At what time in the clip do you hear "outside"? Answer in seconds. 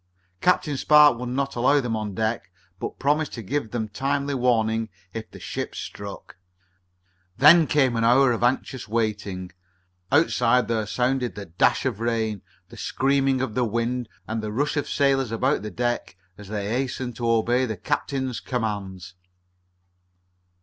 10.11-10.67